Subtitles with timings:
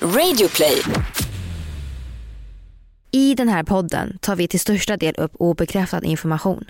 [0.00, 0.82] Radioplay.
[3.10, 6.64] I den här podden tar vi till största del upp obekräftad information.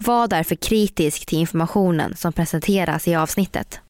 [0.00, 3.80] Var därför kritisk till informationen som presenteras i avsnittet.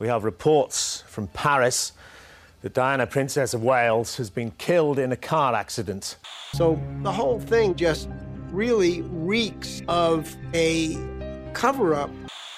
[0.00, 1.92] We have reports from Paris
[2.62, 6.18] that Diana, Princess of Wales, has been killed in a car accident.
[6.56, 8.08] So the whole thing just
[8.52, 10.96] really reeks of a
[11.54, 12.10] cover up.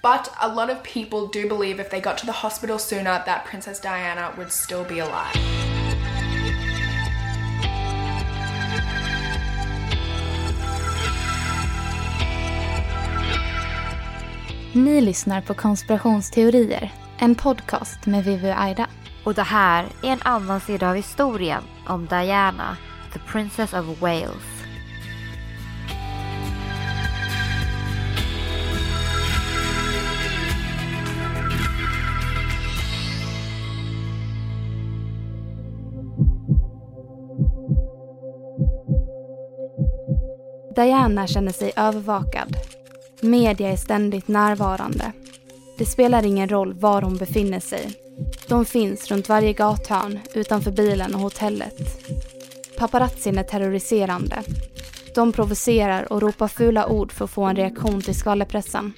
[0.03, 3.45] But a lot of people do believe if they got to the hospital sooner that
[3.45, 5.39] Princess Diana would still be alive.
[14.73, 18.87] Ni lyssnar på Konspirationsteorier, en podcast med Vivi och Aida.
[19.25, 22.77] Och det här är en annan sida av historien om Diana,
[23.13, 24.52] the Princess of Wales.
[40.75, 42.57] Diana känner sig övervakad.
[43.21, 45.13] Media är ständigt närvarande.
[45.79, 47.93] Det spelar ingen roll var hon befinner sig.
[48.49, 51.75] De finns runt varje gathörn, utanför bilen och hotellet.
[52.79, 54.43] Paparazzin är terroriserande.
[55.15, 58.93] De provocerar och ropar fula ord för att få en reaktion till skvallerpressen.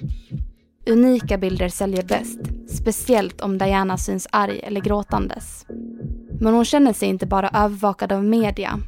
[0.87, 5.65] Unika bilder säljer bäst, speciellt om Diana syns arg eller gråtandes.
[6.39, 8.79] Men hon känner sig inte bara övervakad av media.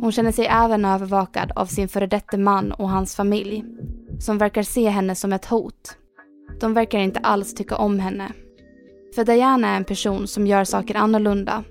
[0.00, 3.64] Hon känner sig även övervakad av sin före detta man och hans familj,
[4.20, 5.96] som verkar se henne som ett hot.
[6.60, 8.32] De verkar inte alls tycka om henne.
[9.14, 11.64] För Diana är en person som gör saker annorlunda,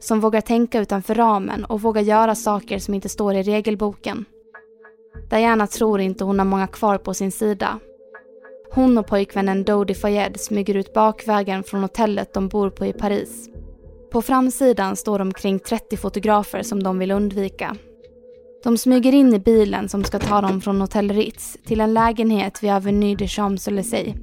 [0.00, 4.24] som vågar tänka utanför ramen och vågar göra saker som inte står i regelboken.
[5.30, 7.78] Diana tror inte hon har många kvar på sin sida.
[8.72, 13.49] Hon och pojkvännen Dodi Fayed smyger ut bakvägen från hotellet de bor på i Paris.
[14.12, 17.76] På framsidan står omkring 30 fotografer som de vill undvika.
[18.64, 22.62] De smyger in i bilen som ska ta dem från Hotel Ritz till en lägenhet
[22.62, 24.14] vid Avenue de Champs-Élysées.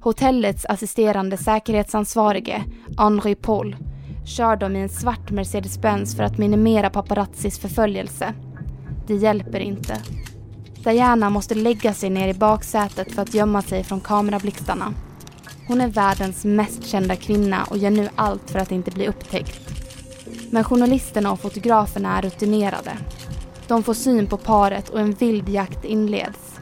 [0.00, 2.62] Hotellets assisterande säkerhetsansvarige,
[2.98, 3.76] Henri Paul,
[4.26, 8.34] kör dem i en svart Mercedes-Benz för att minimera paparazzis förföljelse.
[9.06, 10.02] Det hjälper inte.
[10.84, 14.94] Diana måste lägga sig ner i baksätet för att gömma sig från kamerablixtarna.
[15.66, 19.60] Hon är världens mest kända kvinna och gör nu allt för att inte bli upptäckt.
[20.50, 22.92] Men journalisterna och fotograferna är rutinerade.
[23.68, 26.60] De får syn på paret och en vild jakt inleds.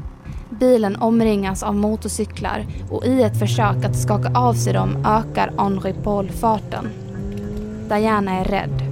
[0.51, 5.93] Bilen omringas av motorcyklar och i ett försök att skaka av sig dem ökar Henri
[5.93, 6.89] Paul farten.
[7.89, 8.83] Diana är rädd.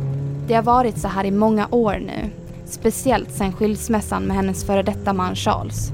[0.46, 2.30] Det har varit så här i många år nu.
[2.66, 5.90] Speciellt sedan skilsmässan med hennes före detta man Charles.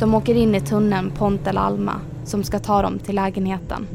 [0.00, 2.00] De åker in i tunneln Pontel-Alma.
[2.24, 3.86] Som ska ta dem till lägenheten.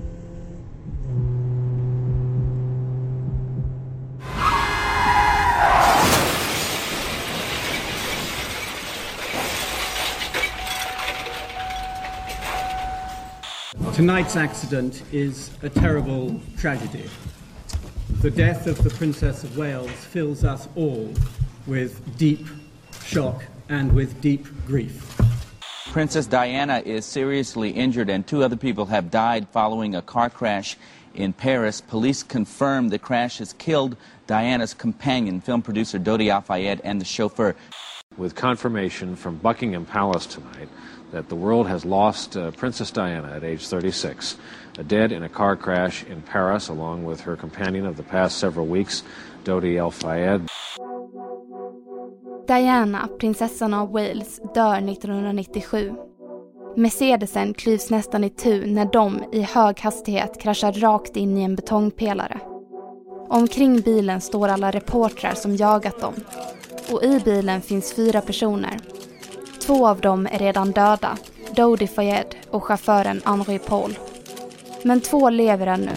[13.99, 17.03] Tonight's accident is a terrible tragedy.
[18.21, 21.13] The death of the Princess of Wales fills us all
[21.67, 22.47] with deep
[23.03, 25.28] shock and with deep grief.
[25.91, 30.77] Princess Diana is seriously injured, and two other people have died following a car crash
[31.15, 31.81] in Paris.
[31.81, 37.05] Police confirm the crash has killed Diana's companion, film producer Dodi Al Fayed, and the
[37.05, 37.55] chauffeur.
[38.17, 40.69] With confirmation from Buckingham Palace tonight
[41.11, 44.37] that the world has lost uh, Princess Diana at age 36,
[44.77, 48.37] uh, dead in a car crash in Paris, along with her companion of the past
[48.37, 49.01] several weeks,
[49.43, 50.47] Dodi El Fayed.
[52.49, 55.93] Diana, prinsessan av Wales, dör 1997.
[56.75, 61.55] Mercedesen klyvs nästan i tu när de i hög hastighet kraschar rakt in i en
[61.55, 62.39] betongpelare.
[63.29, 66.13] Omkring bilen står alla reportrar som jagat dem.
[66.91, 68.79] Och i bilen finns fyra personer.
[69.61, 71.17] Två av dem är redan döda,
[71.55, 73.97] Dodi Fayed och chauffören Henri Paul.
[74.83, 75.93] Men två lever ännu.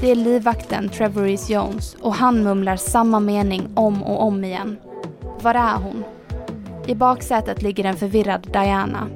[0.00, 4.76] Det är livvakten Trevor Rees Jones och han mumlar samma mening om och om igen.
[5.44, 6.04] Var är hon?
[6.86, 9.06] I baksätet ligger en förvirrad Diana.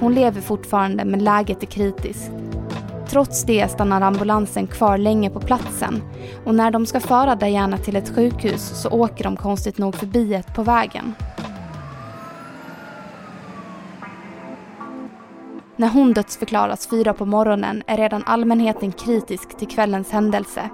[0.00, 2.30] Hon lever fortfarande men läget är kritiskt.
[3.08, 6.02] Trots det stannar ambulansen kvar länge på platsen
[6.44, 10.34] och när de ska föra Diana till ett sjukhus så åker de konstigt nog förbi
[10.34, 11.14] ett på vägen.
[15.76, 20.70] När hon dödsförklaras fyra på morgonen är redan allmänheten kritisk till kvällens händelse.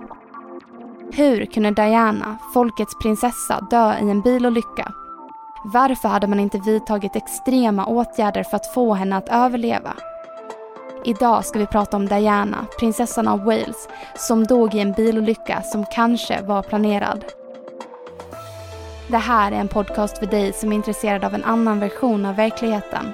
[1.12, 4.92] Hur kunde Diana, folkets prinsessa, dö i en bilolycka?
[5.66, 9.96] Varför hade man inte vidtagit extrema åtgärder för att få henne att överleva?
[11.04, 15.86] Idag ska vi prata om Diana, prinsessan av Wales, som dog i en bilolycka som
[15.86, 17.24] kanske var planerad.
[19.08, 22.36] Det här är en podcast för dig som är intresserad av en annan version av
[22.36, 23.12] verkligheten.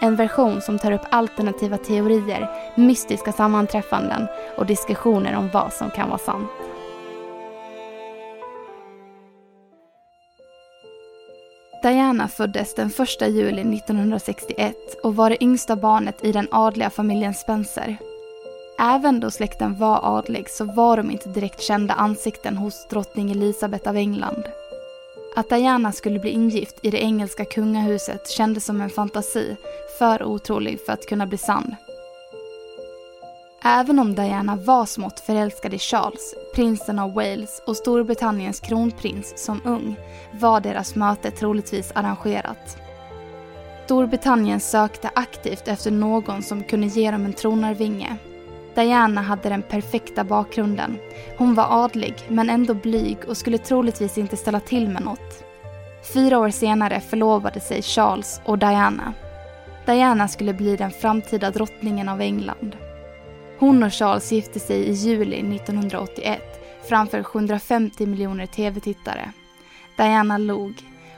[0.00, 4.26] En version som tar upp alternativa teorier, mystiska sammanträffanden
[4.56, 6.50] och diskussioner om vad som kan vara sant.
[11.82, 17.34] Diana föddes den 1 juli 1961 och var det yngsta barnet i den adliga familjen
[17.34, 17.96] Spencer.
[18.78, 23.88] Även då släkten var adlig så var de inte direkt kända ansikten hos drottning Elizabeth
[23.88, 24.44] av England.
[25.36, 29.56] Att Diana skulle bli ingift i det engelska kungahuset kändes som en fantasi,
[29.98, 31.76] för otrolig för att kunna bli sann.
[33.64, 39.60] Även om Diana var smått förälskad i Charles, prinsen av Wales och Storbritanniens kronprins som
[39.64, 39.96] ung
[40.40, 42.76] var deras möte troligtvis arrangerat.
[43.84, 48.16] Storbritannien sökte aktivt efter någon som kunde ge dem en tronarvinge.
[48.74, 50.98] Diana hade den perfekta bakgrunden.
[51.38, 55.44] Hon var adlig men ändå blyg och skulle troligtvis inte ställa till med något.
[56.14, 59.12] Fyra år senare förlovade sig Charles och Diana.
[59.86, 62.76] Diana skulle bli den framtida drottningen av England.
[63.58, 66.42] Hon och Charles gifte sig i juli 1981
[66.88, 69.32] framför 750 miljoner tv-tittare.
[69.96, 70.74] Diana log.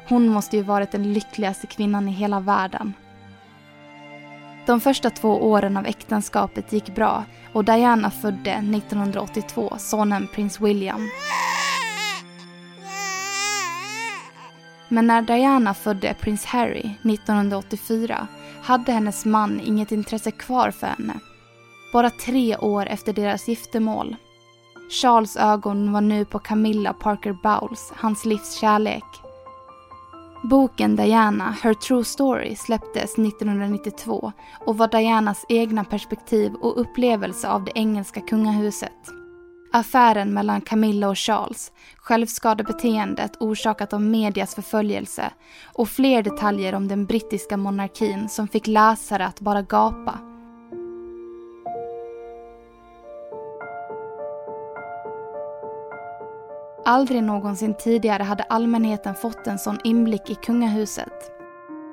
[0.08, 2.92] Hon måste ju varit den lyckligaste kvinnan i hela världen.
[4.66, 11.08] De första två åren av äktenskapet gick bra och Diana födde 1982 sonen prins William.
[14.88, 18.26] Men när Diana födde prins Harry 1984
[18.62, 21.14] hade hennes man inget intresse kvar för henne
[21.92, 24.16] bara tre år efter deras giftermål.
[24.90, 29.04] Charles ögon var nu på Camilla Parker Bowles, hans livs kärlek.
[30.42, 34.32] Boken Diana, Her True Story släpptes 1992
[34.66, 39.10] och var Dianas egna perspektiv och upplevelse av det engelska kungahuset.
[39.72, 45.30] Affären mellan Camilla och Charles, självskadebeteendet orsakat av medias förföljelse
[45.64, 50.29] och fler detaljer om den brittiska monarkin som fick läsare att bara gapa.
[56.84, 61.32] Aldrig någonsin tidigare hade allmänheten fått en sån inblick i kungahuset.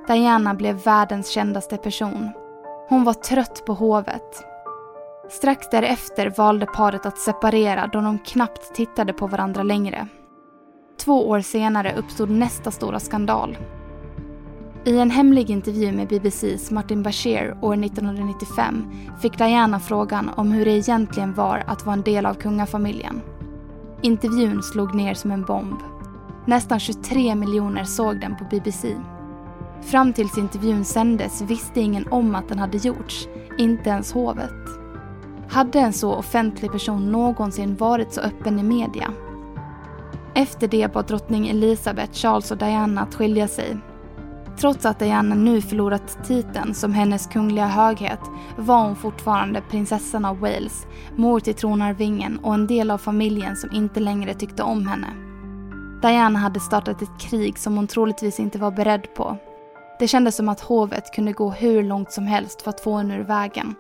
[0.08, 2.32] Diana blev världens kändaste person.
[2.90, 4.46] Hon var trött på hovet.
[5.30, 10.08] Strax därefter valde paret att separera då de knappt tittade på varandra längre.
[11.00, 13.58] Två år senare uppstod nästa stora skandal.
[14.86, 18.92] I en hemlig intervju med BBCs Martin Bashir år 1995
[19.22, 23.22] fick Diana frågan om hur det egentligen var att vara en del av kungafamiljen.
[24.02, 25.80] Intervjun slog ner som en bomb.
[26.46, 28.96] Nästan 23 miljoner såg den på BBC.
[29.82, 33.28] Fram tills intervjun sändes visste ingen om att den hade gjorts,
[33.58, 34.54] inte ens hovet.
[35.50, 39.14] Hade en så offentlig person någonsin varit så öppen i media?
[40.34, 43.78] Efter det bad drottning Elizabeth, Charles och Diana att skilja sig
[44.60, 48.20] Trots att Diana nu förlorat titeln som hennes kungliga höghet
[48.58, 53.72] var hon fortfarande prinsessan av Wales, mor till tronarvingen och en del av familjen som
[53.72, 55.08] inte längre tyckte om henne.
[56.02, 59.38] Diana hade startat ett krig som hon troligtvis inte var beredd på.
[60.00, 63.18] Det kändes som att hovet kunde gå hur långt som helst för att få henne
[63.18, 63.76] ur vägen.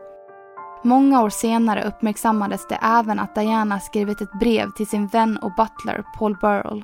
[0.83, 5.51] Många år senare uppmärksammades det även att Diana skrivit ett brev till sin vän och
[5.57, 6.83] butler Paul Burrell.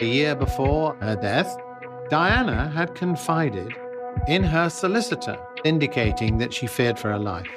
[0.00, 1.69] A year before her death
[2.10, 3.72] Diana had confided
[4.26, 7.48] in her solicitor, indicating that she feared for her life.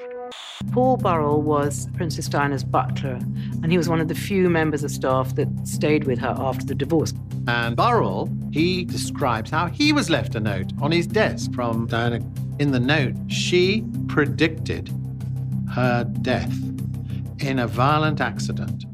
[0.71, 3.19] Paul Burrell was Princess Diana's butler,
[3.63, 6.67] and he was one of the few members of staff that stayed with her after
[6.67, 7.15] the divorce.
[7.47, 12.19] And Burrell, he describes how he was left a note on his desk from Diana.
[12.59, 14.91] In the note, she predicted
[15.73, 16.55] her death
[17.39, 18.85] in a violent accident.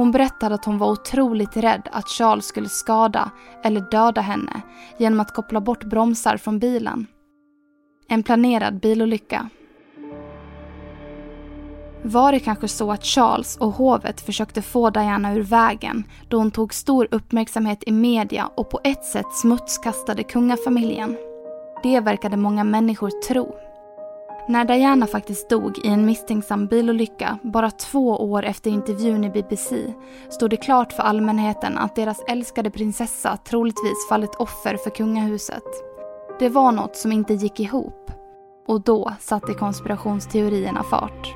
[0.00, 3.30] Hon berättade att hon var otroligt rädd att Charles skulle skada
[3.64, 4.60] eller döda henne
[4.98, 7.06] genom att koppla bort bromsar från bilen.
[8.08, 9.48] En planerad bilolycka.
[12.02, 16.50] Var det kanske så att Charles och hovet försökte få Diana ur vägen då hon
[16.50, 21.16] tog stor uppmärksamhet i media och på ett sätt smutskastade kungafamiljen?
[21.82, 23.69] Det verkade många människor tro.
[24.48, 29.94] När Diana faktiskt dog i en misstänksam bilolycka bara två år efter intervjun i BBC
[30.30, 35.62] stod det klart för allmänheten att deras älskade prinsessa troligtvis fallit offer för kungahuset.
[36.38, 38.10] Det var något som inte gick ihop.
[38.66, 41.34] Och då satte konspirationsteorierna fart.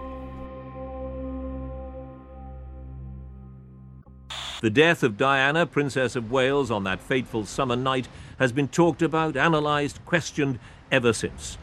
[4.60, 8.08] The death of Diana, Princess of Wales, on that fateful summer night
[8.38, 10.58] has been talked about, analysed, questioned
[10.90, 11.58] ever since.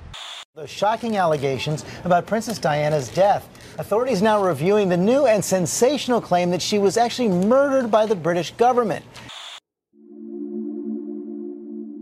[0.55, 3.43] The shocking allegations about Princess Diana's death.
[3.77, 8.15] Authorities now reviewing the new and sensational claim that she was actually murdered by the
[8.15, 9.05] British government.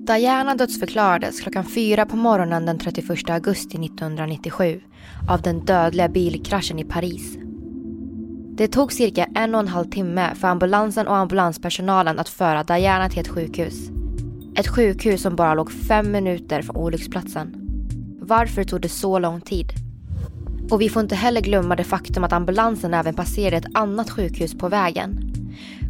[0.08, 4.82] Diana dödsförklarades klockan fyra på morgonen den 31 augusti 1997
[5.30, 7.38] av den dödliga bilkraschen i Paris.
[8.58, 13.10] Det tog cirka en och en halv timme för ambulansen och ambulanspersonalen att föra Diana
[13.10, 13.90] till ett sjukhus.
[14.56, 17.59] Ett sjukhus som bara låg fem minuter från olycksplatsen.
[18.30, 19.74] Varför tog det så lång tid?
[20.72, 24.58] Och vi får inte heller glömma det faktum att ambulansen även passerade ett annat sjukhus
[24.58, 25.34] på vägen.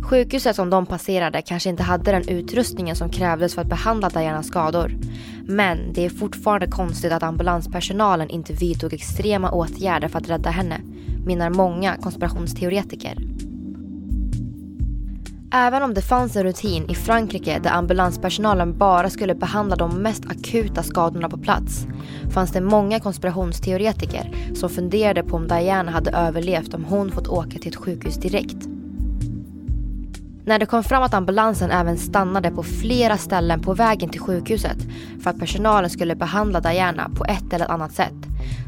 [0.09, 4.47] Sjukhuset som de passerade kanske inte hade den utrustningen som krävdes för att behandla Dianas
[4.47, 4.97] skador.
[5.43, 10.81] Men det är fortfarande konstigt att ambulanspersonalen inte vidtog extrema åtgärder för att rädda henne,
[11.25, 13.17] menar många konspirationsteoretiker.
[15.51, 20.25] Även om det fanns en rutin i Frankrike där ambulanspersonalen bara skulle behandla de mest
[20.25, 21.87] akuta skadorna på plats
[22.33, 27.59] fanns det många konspirationsteoretiker som funderade på om Diana hade överlevt om hon fått åka
[27.59, 28.67] till ett sjukhus direkt.
[30.45, 34.77] När det kom fram att ambulansen även stannade på flera ställen på vägen till sjukhuset
[35.23, 38.13] för att personalen skulle behandla Diana på ett eller annat sätt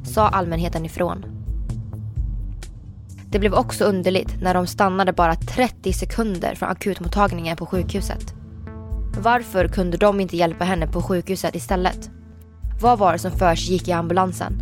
[0.05, 1.40] sa allmänheten ifrån.
[3.31, 8.33] Det blev också underligt när de stannade bara 30 sekunder från akutmottagningen på sjukhuset.
[9.19, 12.09] Varför kunde de inte hjälpa henne på sjukhuset istället?
[12.81, 14.53] Vad var det som försiggick i ambulansen?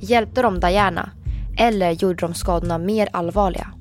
[0.00, 1.10] Hjälpte de Diana
[1.58, 3.72] eller gjorde de skadorna mer allvarliga?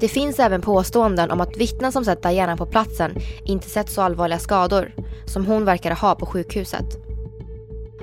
[0.00, 4.02] Det finns även påståenden om att vittnen som sett Diana på platsen inte sett så
[4.02, 4.94] allvarliga skador
[5.26, 7.07] som hon verkade ha på sjukhuset.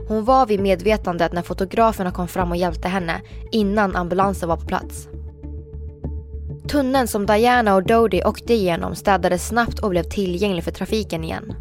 [0.08, 3.22] Hon var vid medvetandet när fotograferna kom fram och hjälpte henne
[3.52, 5.08] innan ambulansen var på plats.
[6.68, 11.54] Tunneln som Diana och Dodie åkte igenom städades snabbt och blev tillgänglig för trafiken igen.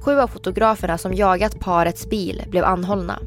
[0.00, 3.18] Sju av fotograferna som jagat parets bil blev anhållna.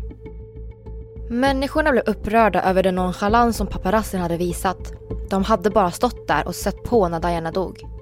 [1.29, 4.93] Människorna blev upprörda över den nonchalans som paparazzin hade visat.
[5.29, 7.96] De hade bara stått där och sett på när Diana dog.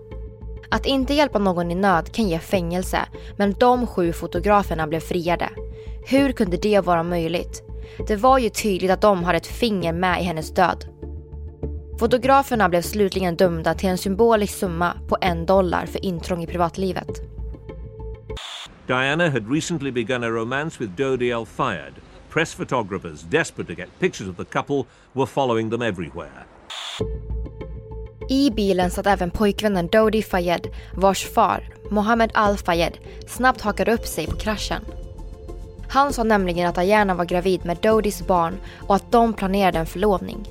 [0.70, 3.00] Att inte hjälpa någon i nöd kan ge fängelse,
[3.38, 5.50] men de sju fotograferna blev friade.
[6.08, 7.64] Hur kunde det vara möjligt?
[8.08, 10.86] Det var ju tydligt att de hade ett finger med i hennes död.
[12.00, 17.22] Fotograferna blev slutligen dömda till en symbolisk summa på en dollar för intrång i privatlivet.
[18.88, 21.94] Diana had recently begun a romance with Dodi Al Fayed.
[22.30, 26.46] Press photographers, desperate to get pictures of the couple, were following them everywhere.
[28.30, 34.28] I bilen satt även pojkvännen Dodi Fayed vars far, Mohammed Al-Fayed, snabbt hakade upp sig
[34.28, 34.82] på kraschen.
[35.90, 39.86] Han sa nämligen att Diana var gravid med Dodis barn och att de planerade en
[39.86, 40.50] förlovning.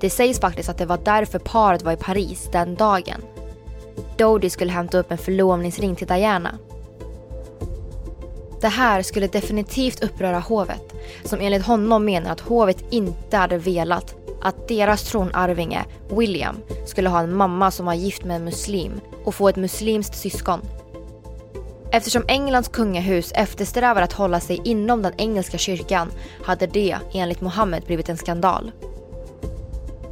[0.00, 3.20] Det sägs faktiskt att det var därför paret var i Paris den dagen.
[4.16, 6.58] Dodi skulle hämta upp en förlovningsring till Diana.
[8.60, 10.94] Det här skulle definitivt uppröra hovet
[11.24, 17.20] som enligt honom menar att hovet inte hade velat att deras tronarvinge, William, skulle ha
[17.20, 20.60] en mamma som var gift med en muslim och få ett muslimskt syskon.
[21.92, 26.12] Eftersom Englands kungahus eftersträvar att hålla sig inom den engelska kyrkan
[26.44, 28.72] hade det, enligt Mohammed, blivit en skandal.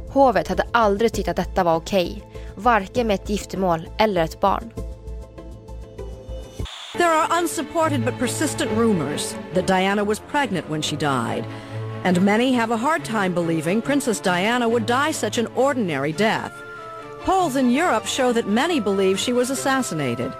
[0.09, 2.23] Hovet hade aldrig tyckt att detta var okej,
[2.55, 4.71] varken med ett giftermål eller ett barn.
[6.97, 11.43] There are unsupported but persistent rumors that Diana was pregnant when she died,
[12.03, 16.51] and many have a hard time believing Princess Diana would die such an ordinary death.
[17.25, 20.31] Polls in Europe show that many believe she was assassinated.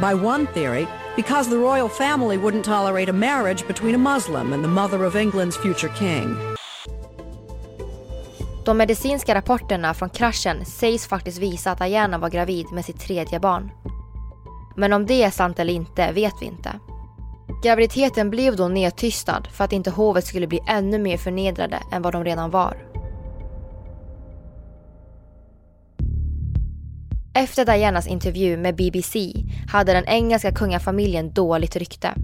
[0.00, 4.64] By one theory, because the royal family wouldn't tolerate a marriage between a Muslim and
[4.64, 6.36] the mother of England's future king.
[8.64, 13.40] De medicinska rapporterna från kraschen sägs faktiskt visa att Diana var gravid med sitt tredje
[13.40, 13.70] barn.
[14.76, 16.70] Men om det är sant eller inte vet vi inte.
[17.62, 22.12] Graviditeten blev då nedtystad för att inte hovet skulle bli ännu mer förnedrade än vad
[22.12, 22.76] de redan var.
[27.34, 29.32] Efter Dianas intervju med BBC
[29.68, 32.14] hade den engelska kungafamiljen dåligt rykte.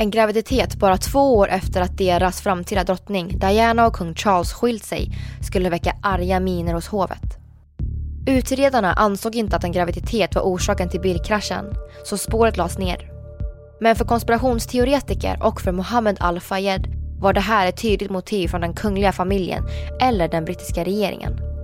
[0.00, 4.84] En graviditet bara två år efter att deras framtida drottning Diana och kung Charles skilt
[4.84, 5.10] sig
[5.42, 7.38] skulle väcka arga miner hos hovet.
[8.26, 11.64] Utredarna ansåg inte att en graviditet var orsaken till bilkraschen,
[12.04, 13.17] så spåret lades ner.
[13.80, 16.86] Men för konspirationsteoretiker och för Mohammed Al-Fayed
[17.20, 19.64] var det här ett tydligt motiv från den kungliga familjen
[20.00, 21.57] eller den brittiska regeringen.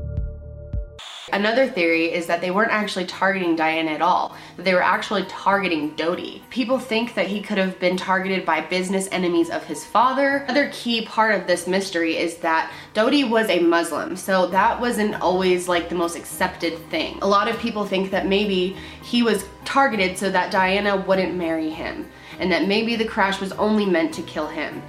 [1.33, 5.25] Another theory is that they weren't actually targeting Diana at all, that they were actually
[5.25, 6.43] targeting Dodi.
[6.51, 10.45] People think that he could have been targeted by business enemies of his father.
[10.49, 15.19] Another key part of this mystery is that Dodi was a Muslim, so that wasn't
[15.23, 17.19] always like the most accepted thing.
[17.23, 21.71] A lot of people think that maybe he was targeted so that Diana wouldn't marry
[21.71, 22.07] him,
[22.39, 24.83] and that maybe the crash was only meant to kill him.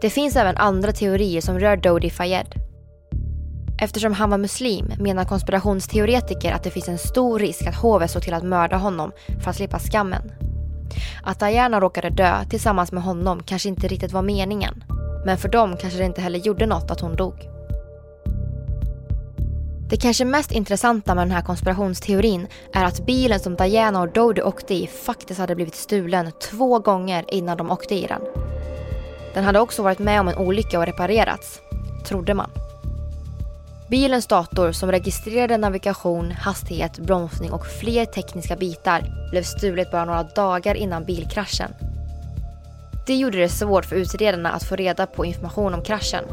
[0.00, 2.65] Det finns även andra teorier som rör Dodi Fayed.
[3.78, 8.22] Eftersom han var muslim menar konspirationsteoretiker att det finns en stor risk att hovet såg
[8.22, 10.32] till att mörda honom för att slippa skammen.
[11.22, 14.84] Att Diana råkade dö tillsammans med honom kanske inte riktigt var meningen.
[15.24, 17.34] Men för dem kanske det inte heller gjorde något att hon dog.
[19.88, 24.42] Det kanske mest intressanta med den här konspirationsteorin är att bilen som Diana och Dodie
[24.42, 28.20] åkte i faktiskt hade blivit stulen två gånger innan de åkte i den.
[29.34, 31.60] Den hade också varit med om en olycka och reparerats,
[32.04, 32.50] trodde man.
[33.88, 40.22] Bilens dator som registrerade navigation, hastighet, bromsning och fler tekniska bitar blev stulet bara några
[40.22, 41.70] dagar innan bilkraschen.
[43.06, 46.24] Det gjorde det svårt för utredarna att få reda på information om kraschen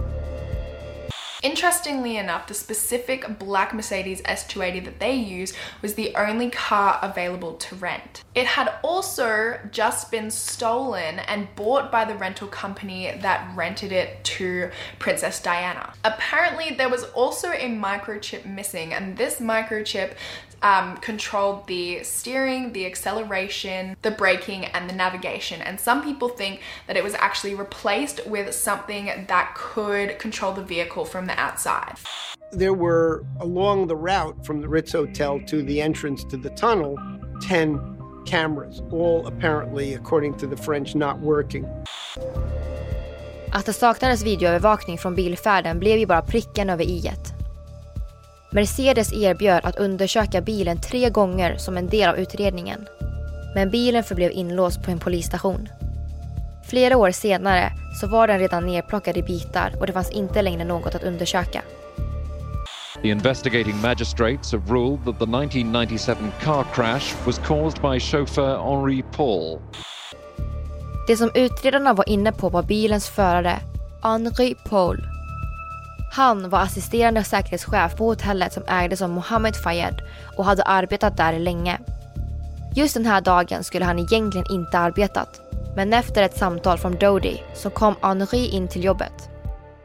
[1.44, 7.56] Interestingly enough, the specific black Mercedes S280 that they used was the only car available
[7.56, 8.24] to rent.
[8.34, 14.24] It had also just been stolen and bought by the rental company that rented it
[14.24, 15.94] to Princess Diana.
[16.06, 20.16] Apparently, there was also a microchip missing, and this microchip
[20.64, 25.62] um, controlled the steering, the acceleration, the braking, and the navigation.
[25.62, 30.64] And some people think that it was actually replaced with something that could control the
[30.64, 31.96] vehicle from the outside.
[32.52, 36.98] There were along the route from the Ritz Hotel to the entrance to the tunnel
[37.42, 41.66] 10 cameras, all apparently, according to the French, not working.
[43.52, 47.33] Att det saknades videoövervakning från bilfärden blev ju bara pricken över i-et.
[48.54, 52.88] Mercedes erbjöd att undersöka bilen tre gånger som en del av utredningen.
[53.56, 55.70] Men bilen förblev inlåst på en polisstation.
[56.70, 60.64] Flera år senare så var den redan nerplockad i bitar och det fanns inte längre
[60.64, 61.62] något att undersöka.
[63.02, 69.04] The investigating magistrates have ruled that the 1997 car crash was caused by chauffeur Henri
[69.16, 69.60] Paul.
[71.08, 73.60] Det som utredarna var inne på var bilens förare,
[74.04, 75.13] Henri Paul.
[76.16, 80.02] Han var assisterande säkerhetschef på hotellet som ägdes av Mohammed Fayed
[80.38, 81.80] och hade arbetat där länge.
[82.76, 85.42] Just den här dagen skulle han egentligen inte arbetat.
[85.76, 89.30] Men efter ett samtal från Dodi så kom Henri in till jobbet.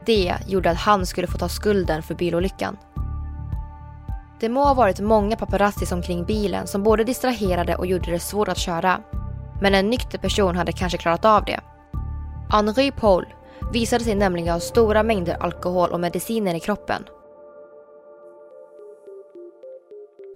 [0.06, 2.76] Det gjorde att han skulle få ta skulden för bilolyckan.
[4.40, 8.48] Det må ha varit många paparazzis omkring bilen som både distraherade och gjorde det svårt
[8.48, 9.00] att köra.
[9.60, 11.60] Men en nykter person hade kanske klarat av det.
[12.50, 13.26] Henri Paul
[13.72, 17.04] visade sig nämligen ha stora mängder alkohol och mediciner i kroppen.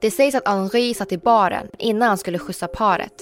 [0.00, 3.12] Det sägs att Henri satt i baren innan han skulle skjutsa paret.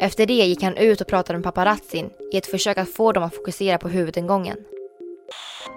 [0.00, 3.22] Efter det gick han ut och pratade med paparazzin i ett försök att få dem
[3.22, 4.56] att fokusera på huvudingången.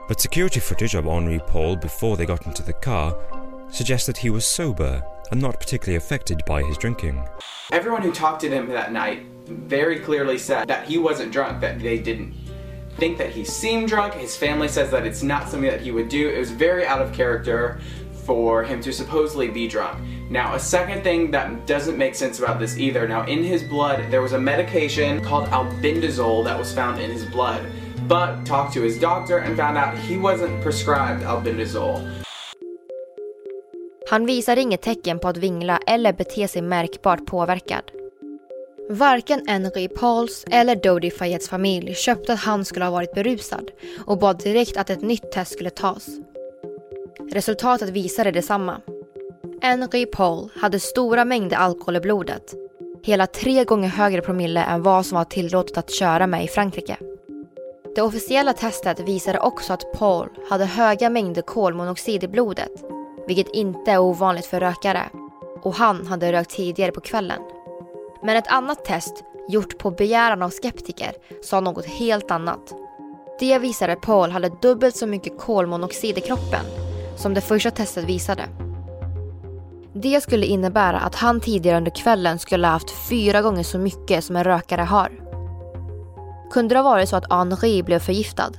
[0.07, 3.13] But security footage of Henri Paul before they got into the car
[3.71, 7.21] suggests that he was sober and not particularly affected by his drinking.
[7.71, 9.19] Everyone who talked to him that night
[9.67, 12.46] very clearly said that he wasn't drunk, that they didn't
[12.97, 14.13] think that he seemed drunk.
[14.13, 16.29] His family says that it's not something that he would do.
[16.29, 17.79] It was very out of character
[18.25, 19.97] for him to supposedly be drunk.
[20.29, 23.07] Now, a second thing that doesn't make sense about this either.
[23.07, 27.25] Now, in his blood, there was a medication called albendazole that was found in his
[27.25, 27.61] blood.
[28.07, 32.23] But talked to his doctor and found out he wasn't prescribed albendazole.
[34.09, 37.83] Han visar inget tecken på att vingla eller bete sig märkbart påverkad.
[38.89, 43.71] Varken Henry Pauls eller Dodi Fayets familj köpte att han skulle ha varit berusad
[44.05, 46.07] och bad direkt att ett nytt test skulle tas.
[47.31, 48.81] Resultatet visade detsamma.
[49.61, 52.53] Henry Paul hade stora mängder alkohol i blodet.
[53.03, 56.97] Hela tre gånger högre promille än vad som var tillåtet att köra med i Frankrike.
[57.95, 62.71] Det officiella testet visade också att Paul hade höga mängder kolmonoxid i blodet,
[63.27, 65.09] vilket inte är ovanligt för rökare.
[65.63, 67.41] Och han hade rökt tidigare på kvällen.
[68.23, 71.11] Men ett annat test, gjort på begäran av skeptiker,
[71.43, 72.73] sa något helt annat.
[73.39, 76.65] Det visade att Paul hade dubbelt så mycket kolmonoxid i kroppen
[77.15, 78.43] som det första testet visade.
[79.93, 84.23] Det skulle innebära att han tidigare under kvällen skulle ha haft fyra gånger så mycket
[84.23, 85.11] som en rökare har.
[86.51, 88.51] Kunde det ha varit så att Henri blev förgiftad?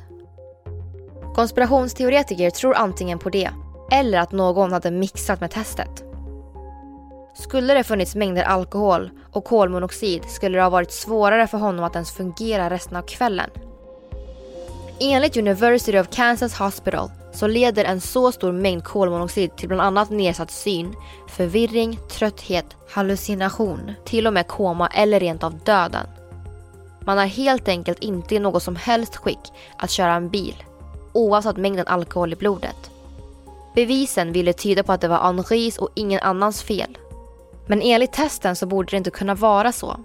[1.35, 3.51] Konspirationsteoretiker tror antingen på det
[3.91, 6.08] eller att någon hade mixat med testet.
[7.39, 11.95] Skulle det funnits mängder alkohol och kolmonoxid skulle det ha varit svårare för honom att
[11.95, 13.51] ens fungera resten av kvällen.
[15.01, 20.11] Enligt University of Kansas Hospital så leder en så stor mängd kolmonoxid till bland annat
[20.11, 20.95] nedsatt syn,
[21.29, 26.07] förvirring, trötthet, hallucination, till och med koma eller rent av döden.
[27.01, 30.65] Man är helt enkelt inte i något som helst skick att köra en bil,
[31.13, 32.91] oavsett mängden alkohol i blodet.
[33.75, 36.99] Bevisen ville tyda på att det var Henris och ingen annans fel.
[37.69, 39.97] Men enligt testen så borde det inte kunna vara så.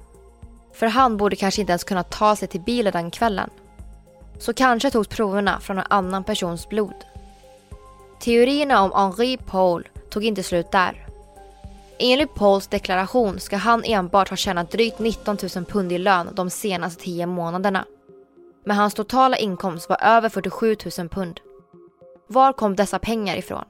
[0.73, 3.49] För han borde kanske inte ens kunna ta sig till bilen den kvällen.
[4.39, 7.06] Så kanske togs proverna från en annan persons blod.
[8.19, 11.08] Teorierna om Henri Paul tog inte slut där.
[11.99, 16.49] Enligt Pauls deklaration ska han enbart ha tjänat drygt 19 000 pund i lön de
[16.49, 17.86] senaste 10 månaderna.
[18.65, 21.39] Men hans totala inkomst var över 47 000 pund.
[22.28, 23.65] Var kom dessa pengar ifrån?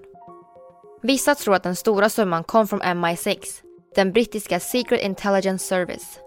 [1.01, 3.62] Vissa tror att den stora summan kom från MI6,
[3.95, 6.19] den brittiska Secret Intelligence Service.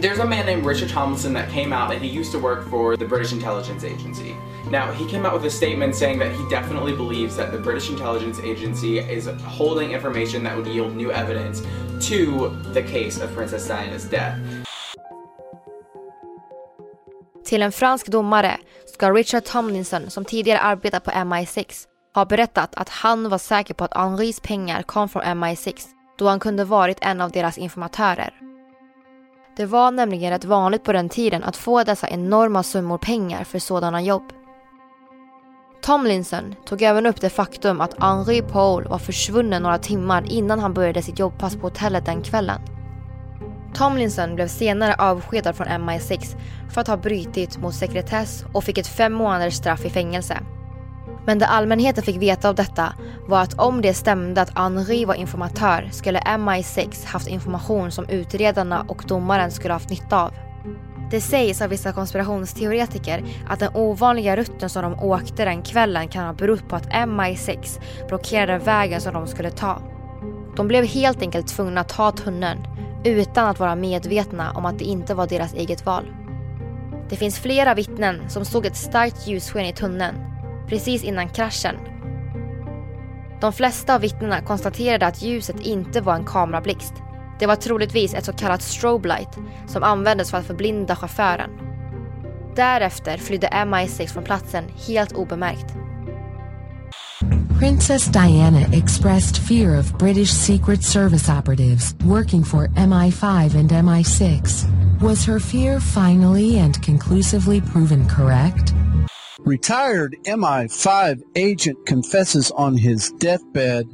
[0.00, 2.96] There's a man named Richard Tomlinson that came out and he used to work for
[2.96, 4.34] the British Intelligence Agency.
[4.70, 7.90] Now, he came out with a statement saying that he definitely believes that the British
[7.90, 11.62] Intelligence Agency is holding information that would yield new evidence
[12.08, 14.38] to the case of Princess Diana's death.
[17.44, 22.88] Till en fransk domare ska Richard Tomlinson, som tidigare arbetat på MI6, ha berättat att
[22.88, 27.20] han var säker på att Henris pengar kom från MI6 då han kunde varit en
[27.20, 28.34] av deras informatörer.
[29.56, 33.58] Det var nämligen rätt vanligt på den tiden att få dessa enorma summor pengar för
[33.58, 34.32] sådana jobb.
[35.82, 40.74] Tomlinson tog även upp det faktum att Henri Paul var försvunnen några timmar innan han
[40.74, 42.60] började sitt jobbpass på hotellet den kvällen.
[43.74, 46.36] Tomlinson blev senare avskedad från MI6
[46.70, 50.38] för att ha brutit mot sekretess och fick ett fem månaders straff i fängelse.
[51.26, 52.94] Men det allmänheten fick veta av detta
[53.28, 58.84] var att om det stämde att Henri var informatör skulle MI6 haft information som utredarna
[58.88, 60.34] och domaren skulle haft nytta av.
[61.10, 66.26] Det sägs av vissa konspirationsteoretiker att den ovanliga rutten som de åkte den kvällen kan
[66.26, 69.82] ha berott på att MI6 blockerade vägen som de skulle ta.
[70.56, 72.58] De blev helt enkelt tvungna att ta tunneln
[73.04, 76.04] utan att vara medvetna om att det inte var deras eget val.
[77.08, 80.33] Det finns flera vittnen som såg ett starkt ljussken i tunneln
[80.68, 81.76] precis innan kraschen.
[83.40, 86.92] De flesta av vittnena konstaterade att ljuset inte var en kamerablixt.
[87.38, 91.50] Det var troligtvis ett så kallat strobe light som användes för att förblinda chauffören.
[92.56, 95.66] Därefter flydde MI6 från platsen helt obemärkt.
[97.58, 104.64] Princess Diana expressed fear of British Secret Service operatives working for MI5 and MI6.
[105.00, 108.74] Was her fear finally and conclusively proven correct?
[109.46, 113.84] Retired MI5 agent confesses on his deathbed,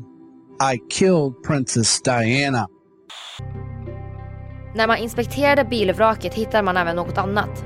[0.61, 2.67] I killed Princess Diana.
[4.75, 7.65] När man inspekterade bilvraket hittade man även något annat.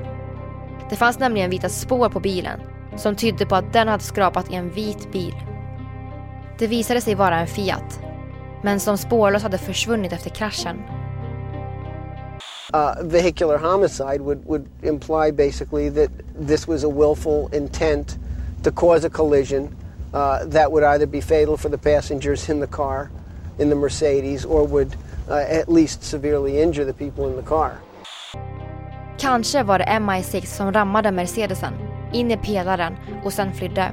[0.89, 2.59] Det fanns nämligen vita spår på bilen
[2.95, 5.35] som tydde på att den hade skrapat i en vit bil.
[6.59, 7.99] Det visade sig vara en Fiat,
[8.63, 10.77] men som spårlöst hade försvunnit efter kraschen.
[12.75, 18.17] Uh, vehicular homicide would, would imply basically that this was a willful intent
[18.63, 19.73] to cause a collision
[20.13, 23.09] uh, that would either be fatal for the passengers in the car,
[23.59, 24.93] in the Mercedes, or would
[25.29, 27.79] uh, at least severely injure the people in the car.
[29.17, 31.73] Kanske var det MI6 som rammade Mercedesen
[32.13, 33.91] in i pelaren och sen flydde.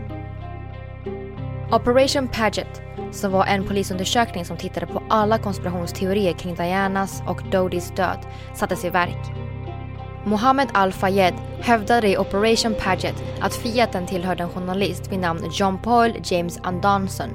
[1.70, 2.82] Operation Paget,
[3.12, 8.18] som var en polisundersökning som tittade på alla konspirationsteorier kring Dianas och Dodis död,
[8.54, 9.32] sattes i verk.
[10.24, 16.14] Mohammed Al-Fayed hävdade i Operation Paget att Fiaten tillhörde en journalist vid namn John Paul
[16.24, 17.30] James Andanson.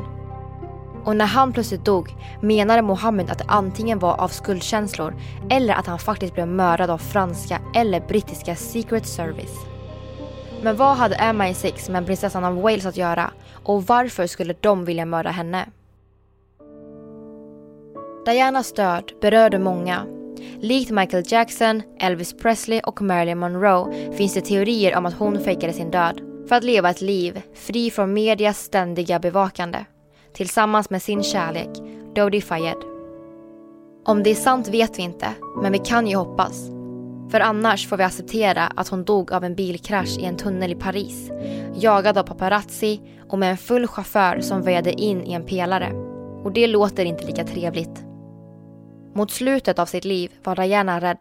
[1.05, 5.15] Och när han plötsligt dog menade Mohammed att det antingen var av skuldkänslor
[5.49, 9.76] eller att han faktiskt blev mördad av franska eller brittiska Secret Service.
[10.61, 13.31] Men vad hade MI6 med prinsessan av Wales att göra
[13.63, 15.69] och varför skulle de vilja mörda henne?
[18.25, 20.05] Dianas död berörde många.
[20.59, 25.73] Likt Michael Jackson, Elvis Presley och Marilyn Monroe finns det teorier om att hon fejkade
[25.73, 29.85] sin död för att leva ett liv fri från medias ständiga bevakande
[30.33, 31.69] tillsammans med sin kärlek,
[32.15, 32.77] Dodi Fayed.
[34.05, 35.27] Om det är sant vet vi inte,
[35.61, 36.76] men vi kan ju hoppas.
[37.31, 40.75] För annars får vi acceptera att hon dog av en bilkrasch i en tunnel i
[40.75, 41.31] Paris,
[41.75, 45.91] jagad av paparazzi och med en full chaufför som väjade in i en pelare.
[46.43, 48.03] Och det låter inte lika trevligt.
[49.15, 51.17] Mot slutet av sitt liv var Diana rädd.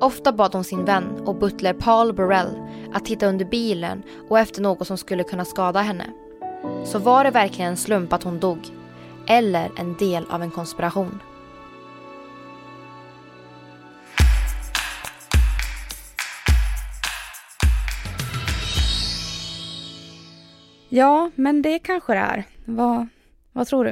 [0.00, 4.62] Ofta bad hon sin vän och butler Paul Burrell att titta under bilen och efter
[4.62, 6.06] något som skulle kunna skada henne.
[6.84, 8.58] Så var det verkligen en slump att hon dog?
[9.26, 11.18] Eller en del av en konspiration?
[20.94, 22.44] Ja, men det kanske det är.
[22.64, 23.06] Vad,
[23.52, 23.90] vad tror du?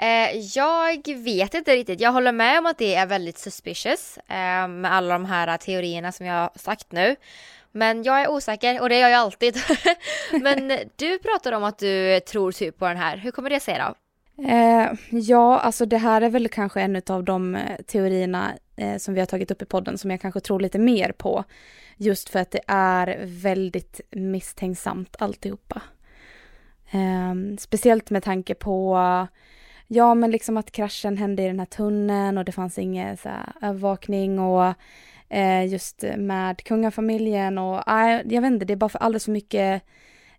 [0.00, 2.00] Eh, jag vet inte riktigt.
[2.00, 6.12] Jag håller med om att det är väldigt suspicious eh, med alla de här teorierna
[6.12, 7.16] som jag har sagt nu.
[7.72, 9.56] Men jag är osäker och det är jag ju alltid.
[10.42, 13.16] Men du pratar om att du tror typ på den här.
[13.16, 13.94] Hur kommer det sig då?
[14.48, 19.14] Eh, ja, alltså det här är väl kanske en av de eh, teorierna eh, som
[19.14, 21.44] vi har tagit upp i podden som jag kanske tror lite mer på.
[21.96, 25.82] Just för att det är väldigt misstänksamt alltihopa.
[26.94, 28.98] Eh, speciellt med tanke på
[29.86, 33.28] ja men liksom att kraschen hände i den här tunneln och det fanns ingen så
[33.28, 34.74] här, övervakning och
[35.28, 39.32] eh, just med kungafamiljen och eh, jag vet inte, det är bara för alldeles för
[39.32, 39.82] mycket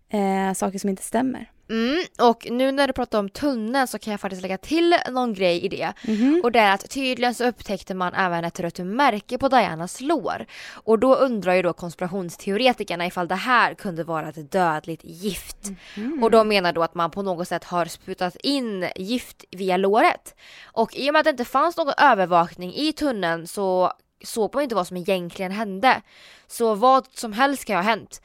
[0.08, 1.50] eh, saker som inte stämmer.
[1.68, 5.34] Mm, och nu när du pratar om tunneln så kan jag faktiskt lägga till någon
[5.34, 5.92] grej i det.
[6.04, 6.40] Mhm.
[6.44, 10.46] Och det är att tydligen så upptäckte man även ett rött märke på Dianas lår.
[10.72, 15.56] Och då undrar ju då konspirationsteoretikerna ifall det här kunde vara ett dödligt gift.
[15.96, 16.22] Mhm.
[16.22, 20.34] Och de menar då att man på något sätt har sprutat in gift via låret.
[20.64, 23.92] Och i och med att det inte fanns någon övervakning i tunneln så
[24.24, 26.02] såg man inte vad som egentligen hände.
[26.46, 28.22] Så vad som helst kan ha hänt.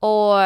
[0.00, 0.38] Och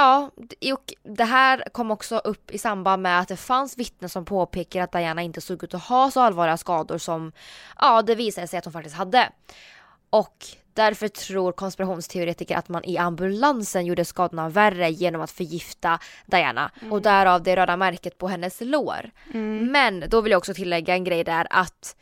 [0.00, 0.30] Ja,
[0.72, 4.82] och det här kom också upp i samband med att det fanns vittnen som påpekar
[4.82, 7.32] att Diana inte såg ut att ha så allvarliga skador som
[7.80, 9.28] ja, det visade sig att hon faktiskt hade.
[10.10, 16.70] Och därför tror konspirationsteoretiker att man i ambulansen gjorde skadorna värre genom att förgifta Diana
[16.80, 16.92] Mm.
[16.92, 19.10] och därav det röda märket på hennes lår.
[19.70, 21.96] Men då vill jag också tillägga en grej där att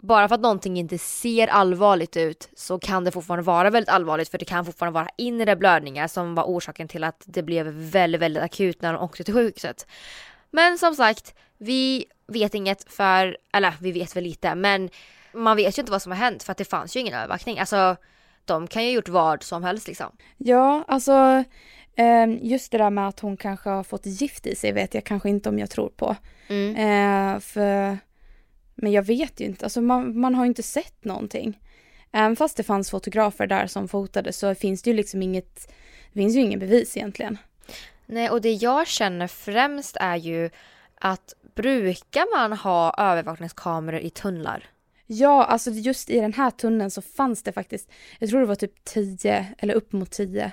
[0.00, 4.28] bara för att någonting inte ser allvarligt ut så kan det fortfarande vara väldigt allvarligt
[4.28, 8.20] för det kan fortfarande vara inre blödningar som var orsaken till att det blev väldigt,
[8.20, 9.86] väldigt akut när de åkte till sjukhuset.
[10.50, 14.90] Men som sagt, vi vet inget för, eller vi vet väl lite men
[15.32, 17.58] man vet ju inte vad som har hänt för att det fanns ju ingen övervakning.
[17.58, 17.96] Alltså
[18.44, 20.12] de kan ju ha gjort vad som helst liksom.
[20.36, 21.44] Ja, alltså
[21.96, 25.04] eh, just det där med att hon kanske har fått gift i sig vet jag
[25.04, 26.16] kanske inte om jag tror på.
[26.48, 26.76] Mm.
[26.76, 27.98] Eh, för,
[28.82, 31.58] men jag vet ju inte, alltså man, man har ju inte sett någonting.
[32.12, 35.72] Även fast det fanns fotografer där som fotade så finns det ju liksom inget,
[36.12, 37.38] det finns ju ingen bevis egentligen.
[38.06, 40.50] Nej, och det jag känner främst är ju
[40.94, 44.64] att brukar man ha övervakningskameror i tunnlar?
[45.06, 48.54] Ja, alltså just i den här tunneln så fanns det faktiskt, jag tror det var
[48.54, 50.52] typ tio eller upp mot tio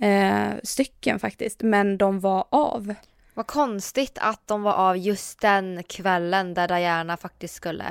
[0.00, 2.94] eh, stycken faktiskt, men de var av.
[3.34, 7.84] Vad konstigt att de var av just den kvällen där Diana faktiskt skulle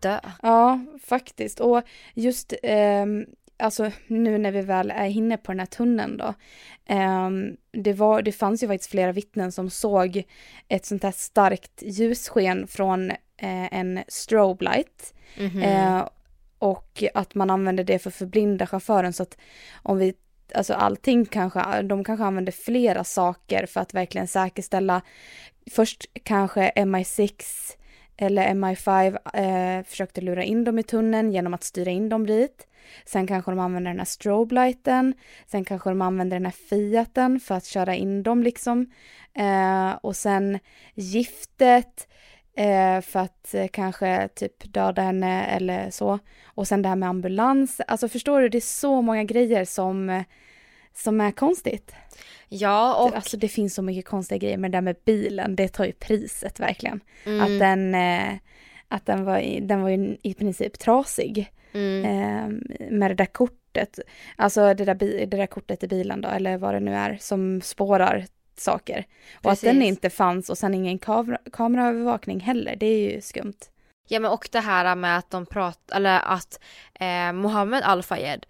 [0.00, 0.20] dö.
[0.42, 1.60] Ja, faktiskt.
[1.60, 1.82] Och
[2.14, 6.34] just ehm, alltså nu när vi väl är inne på den här tunneln då.
[6.86, 10.22] ehm, det, var, det fanns ju faktiskt flera vittnen som såg
[10.68, 15.14] ett sånt här starkt ljussken från eh, en strobe light.
[15.38, 15.62] Mhm.
[15.62, 16.08] Eh,
[16.58, 19.38] och att man använde det för att förblinda chauffören så att
[19.82, 20.14] om vi
[20.54, 25.02] Alltså allting kanske, de kanske använder flera saker för att verkligen säkerställa
[25.70, 27.32] Först kanske MI6
[28.16, 32.66] eller MI5 eh, försökte lura in dem i tunneln genom att styra in dem dit.
[33.04, 35.14] Sen kanske de använder den här strobelighten,
[35.46, 38.92] Sen kanske de använder den här Fiaten för att köra in dem liksom.
[39.34, 40.58] Eh, och sen
[40.94, 42.08] giftet
[42.58, 46.18] eh, för att eh, kanske typ döda henne eller så.
[46.44, 47.80] Och sen det här med ambulans.
[47.86, 50.22] Alltså förstår du, det är så många grejer som, eh,
[50.94, 51.92] som är konstigt.
[52.48, 53.16] Ja, och...
[53.16, 55.92] Alltså det finns så mycket konstiga grejer, men det där med bilen, det tar ju
[55.92, 57.00] priset verkligen.
[57.26, 57.40] Mm.
[57.40, 58.34] Att den, eh,
[58.88, 61.52] att den var, i- den var ju i princip trasig.
[61.72, 62.04] Mm.
[62.04, 62.48] Eh,
[62.90, 63.98] med det där kortet,
[64.36, 67.60] alltså det där, det där kortet i bilen då, eller vad det nu är, som
[67.60, 68.24] spårar
[68.60, 69.04] saker.
[69.42, 73.58] Och att den inte fanns och sen ingen kamera, kameraövervakning heller, det är ju skumt.
[74.08, 76.60] Ja men och det här med att de pratar, eller att
[76.94, 78.46] eh, Mohammed Al-Fayed,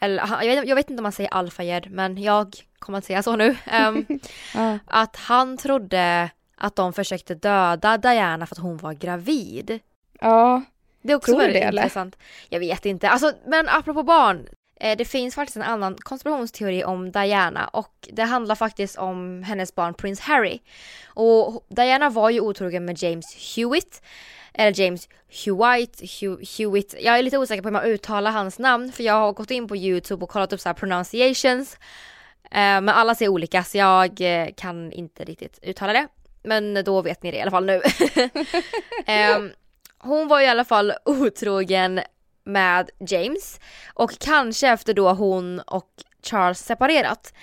[0.00, 3.22] eller jag vet, jag vet inte om man säger Al-Fayed men jag kommer att säga
[3.22, 3.56] så nu.
[3.66, 4.06] Ehm,
[4.54, 4.78] Ja.
[4.86, 9.80] Att han trodde att de försökte döda Diana för att hon var gravid.
[10.20, 10.62] Ja.
[11.02, 11.82] Det är också väldigt det, eller?
[11.82, 12.16] intressant.
[12.48, 13.08] Jag vet inte.
[13.08, 14.46] Alltså, men apropå barn.
[14.80, 19.74] Eh, det finns faktiskt en annan konspirationsteori om Diana och det handlar faktiskt om hennes
[19.74, 20.60] barn prins Harry.
[21.06, 24.02] Och Diana var ju otrogen med James Hewitt.
[24.54, 25.08] Eller James
[25.44, 26.02] Hewitt,
[26.58, 26.94] Hewitt.
[27.00, 29.68] Jag är lite osäker på hur man uttalar hans namn för jag har gått in
[29.68, 31.78] på YouTube och kollat upp så här pronunciations.
[32.44, 36.08] Eh, men alla ser olika så jag eh, kan inte riktigt uttala det.
[36.42, 37.82] Men då vet ni det i alla fall nu.
[39.06, 39.52] Ehm,
[39.98, 42.00] hon var i alla fall otrogen
[42.44, 43.60] med James
[43.94, 45.90] och kanske efter då hon och
[46.22, 47.34] Charles separerat.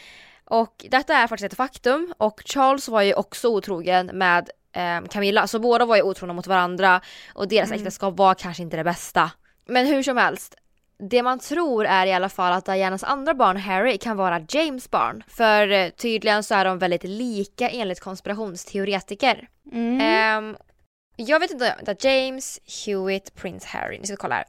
[0.46, 5.48] Och detta är faktiskt ett faktum och Charles var ju också otrogen med ehm, Camilla
[5.48, 7.02] så båda var ju otrogna mot varandra
[7.34, 7.78] och deras Mm.
[7.80, 9.32] äktenskap var kanske inte det bästa.
[9.66, 10.56] Men hur som helst,
[11.10, 14.92] det man tror är i alla fall att Dianas andra barn Harry kan vara James
[14.92, 15.24] barn.
[15.28, 19.48] För eh, tydligen så är de väldigt lika enligt konspirationsteoretiker.
[19.72, 20.46] Mm.
[20.46, 20.58] Um,
[21.28, 24.00] jag vet inte, vänta, James, Hewitt, Prince Harry.
[24.00, 24.46] Ni ska kolla här.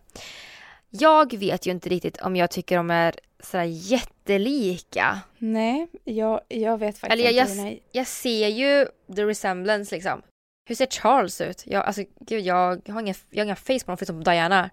[0.90, 5.20] Jag vet ju inte riktigt om jag tycker de är sådär jättelika.
[5.38, 7.62] Nej, jag, jag vet faktiskt Eller jag, inte.
[7.62, 10.22] jag, jag ser ju the resemblance liksom.
[10.64, 11.62] Hur ser Charles ut?
[11.66, 14.70] Jag, alltså, gud, jag, har inga, jag har inga face på dem förutom Diana.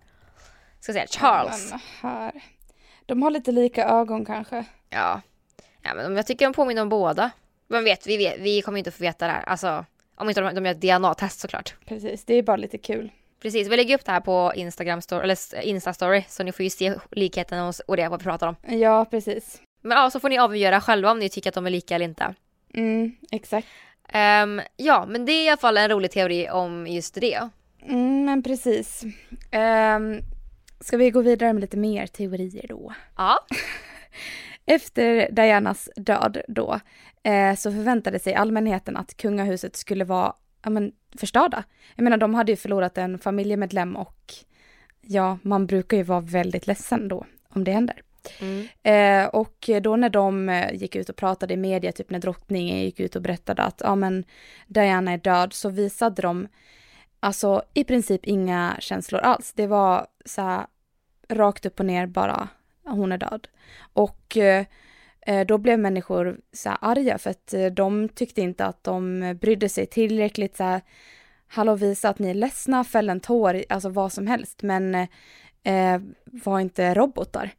[0.80, 1.74] Ska säga Charles.
[2.02, 2.44] Här.
[3.06, 4.66] De har lite lika ögon kanske.
[4.90, 5.22] Ja.
[5.82, 7.32] ja men jag tycker de påminner om båda.
[7.68, 9.44] Men vet, vi, vet, vi kommer inte få veta det här.
[9.44, 9.86] Alltså,
[10.20, 11.76] om inte de, de gör ett DNA-test såklart.
[11.86, 13.12] Precis, det är bara lite kul.
[13.42, 16.70] Precis, vi lägger upp det här på Instagram story, eller Insta-story så ni får ju
[16.70, 18.56] se likheten och, det vad vi pratar om.
[18.68, 19.62] Ja, precis.
[19.82, 22.06] Men ja, så får ni avgöra själva om ni tycker att de är lika eller
[22.06, 22.36] inte.
[22.74, 23.68] Mm, exakt.
[24.10, 27.50] Ehm, ja, men det är i alla fall en rolig teori om just det.
[27.82, 29.04] Mm, men precis.
[29.52, 30.22] Um,
[30.80, 32.94] ska vi gå vidare med lite mer teorier då?
[33.18, 33.46] Ja.
[34.72, 36.80] Efter Dianas död då
[37.24, 41.64] eh, så förväntade sig allmänheten att kungahuset skulle vara ja, men, förstörda.
[41.96, 44.34] Jag menar de hade ju förlorat en familjemedlem och
[45.02, 48.02] ja, man brukar ju vara väldigt ledsen då om det händer.
[48.40, 48.68] Mm.
[48.84, 52.80] Eh, och då när de eh, gick ut och pratade i media, typ när drottningen
[52.80, 54.24] gick ut och berättade att ja men
[54.68, 56.48] Diana är död, så visade de
[57.20, 59.54] alltså i princip inga känslor alls.
[59.54, 60.66] Det var så här
[61.30, 62.48] rakt upp och ner bara,
[62.92, 63.48] hon är död.
[63.94, 64.66] Och eh,
[65.22, 69.20] eh, då blev människor så här arga för att eh, de tyckte inte att de
[69.42, 70.82] brydde sig tillräckligt så här,
[71.48, 74.96] hallå visa att ni är ledsna, fäll en tår, alltså vad som helst, men
[75.64, 77.50] eh, var inte robotar.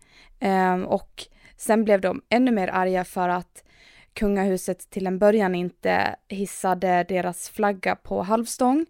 [0.40, 3.64] Eh, och sen blev de ännu mer arga för att
[4.14, 8.86] kungahuset till en början inte hissade deras flagga på halvstång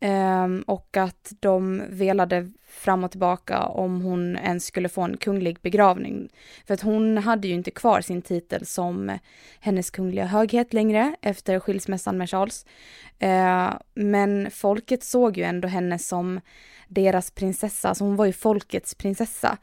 [0.00, 5.58] Ehm, och att de velade fram och tillbaka om hon ens skulle få en kunglig
[5.62, 6.28] begravning.
[6.66, 9.18] För att hon hade ju inte kvar sin titel som
[9.60, 12.66] hennes kungliga höghet längre efter skilsmässan med Charles.
[13.18, 16.40] Ehm, men folket såg ju ändå henne som
[16.88, 19.58] deras prinsessa, alltså hon var ju folkets prinsessa.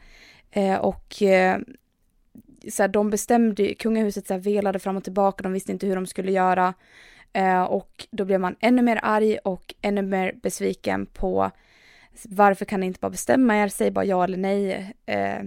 [0.52, 1.60] Ehm, och eh,
[2.72, 5.96] så här, de bestämde, kungahuset så här, velade fram och tillbaka, de visste inte hur
[5.96, 6.74] de skulle göra.
[7.34, 11.52] Eh, och då blev man ännu mer arg och ännu mer besviken på
[12.24, 14.94] varför kan ni inte bara bestämma er, säg bara ja eller nej.
[15.06, 15.44] Eh,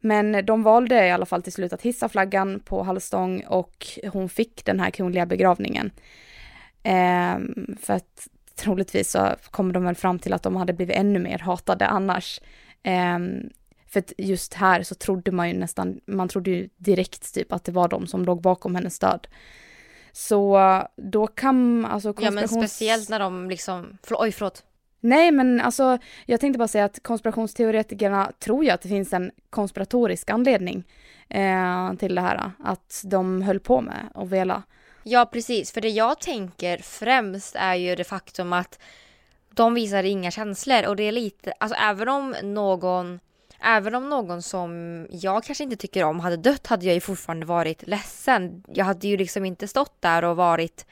[0.00, 4.28] men de valde i alla fall till slut att hissa flaggan på halvstång och hon
[4.28, 5.90] fick den här kungliga begravningen.
[6.82, 7.38] Eh,
[7.80, 11.38] för att troligtvis så kommer de väl fram till att de hade blivit ännu mer
[11.38, 12.40] hatade annars.
[12.82, 13.18] Eh,
[13.86, 17.64] för att just här så trodde man ju nästan, man trodde ju direkt typ att
[17.64, 19.28] det var de som låg bakom hennes död.
[20.12, 20.58] Så
[20.96, 24.64] då kan alltså Ja men konspirations- speciellt när de liksom, för, oj förlåt.
[25.00, 29.30] Nej men alltså jag tänkte bara säga att konspirationsteoretikerna tror ju att det finns en
[29.50, 30.84] konspiratorisk anledning
[31.28, 32.52] eh, till det här.
[32.64, 34.62] Att de höll på med att vela.
[35.02, 38.78] Ja precis, för det jag tänker främst är ju det faktum att
[39.50, 43.20] de visar inga känslor och det är lite, alltså även om någon
[43.62, 47.46] Även om någon som jag kanske inte tycker om hade dött hade jag ju fortfarande
[47.46, 48.64] varit ledsen.
[48.68, 50.86] Jag hade ju liksom inte stått där och varit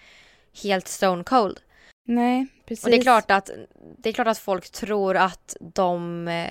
[0.63, 1.61] helt stone cold.
[2.05, 2.85] Nej, precis.
[2.85, 3.51] Och det är klart att,
[3.99, 6.51] det är klart att folk tror att de eh,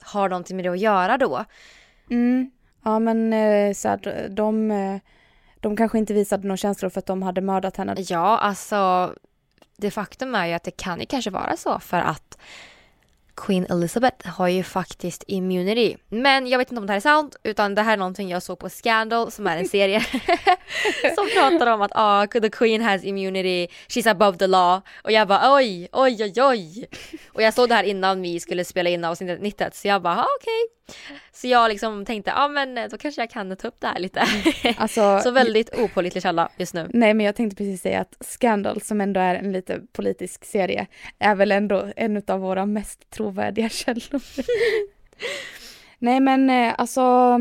[0.00, 1.44] har någonting med det att göra då.
[2.10, 2.50] Mm.
[2.84, 5.00] Ja men eh, så här, de, eh,
[5.60, 7.94] de kanske inte visade några känslor för att de hade mördat henne.
[7.98, 9.14] Ja, alltså
[9.76, 12.38] det faktum är ju att det kan ju kanske vara så för att
[13.34, 15.96] Queen Elizabeth har ju faktiskt immunity.
[16.08, 18.42] Men jag vet inte om det här är sant utan det här är någonting jag
[18.42, 20.00] såg på Scandal som är en serie
[21.14, 24.80] som pratar om att ah, the Queen has immunity, she's above the law.
[25.04, 26.88] Och jag bara oj, oj, oj, oj.
[27.32, 30.28] Och jag såg det här innan vi skulle spela in avsnittet så jag bara ah,
[30.40, 30.82] okej.
[31.32, 33.98] Så jag liksom tänkte ja ah, men då kanske jag kan ta upp det här
[33.98, 34.22] lite.
[34.76, 36.90] Alltså, så väldigt opålitlig källa just nu.
[36.92, 40.86] Nej men jag tänkte precis säga att Scandal som ändå är en lite politisk serie
[41.18, 44.22] är väl ändå en av våra mest trovärdiga källor.
[45.98, 47.38] Nej men eh, alltså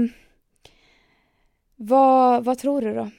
[1.76, 3.10] vad, vad tror du då?